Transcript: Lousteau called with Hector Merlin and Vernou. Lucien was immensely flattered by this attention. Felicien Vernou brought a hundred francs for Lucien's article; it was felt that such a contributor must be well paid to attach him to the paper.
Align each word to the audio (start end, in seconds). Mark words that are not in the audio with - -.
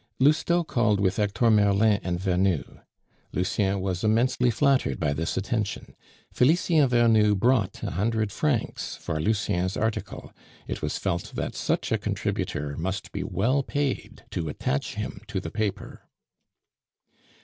Lousteau 0.19 0.63
called 0.63 0.99
with 0.99 1.17
Hector 1.17 1.51
Merlin 1.51 1.99
and 2.01 2.19
Vernou. 2.19 2.81
Lucien 3.33 3.81
was 3.81 4.03
immensely 4.03 4.49
flattered 4.49 4.99
by 4.99 5.13
this 5.13 5.37
attention. 5.37 5.93
Felicien 6.33 6.89
Vernou 6.89 7.35
brought 7.37 7.83
a 7.83 7.91
hundred 7.91 8.31
francs 8.31 8.95
for 8.95 9.19
Lucien's 9.19 9.77
article; 9.77 10.33
it 10.65 10.81
was 10.81 10.97
felt 10.97 11.33
that 11.35 11.53
such 11.53 11.91
a 11.91 11.99
contributor 11.99 12.75
must 12.77 13.11
be 13.11 13.21
well 13.23 13.61
paid 13.61 14.23
to 14.31 14.49
attach 14.49 14.95
him 14.95 15.21
to 15.27 15.39
the 15.39 15.51
paper. 15.51 16.09